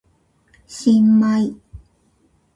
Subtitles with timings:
[0.65, 1.61] 新米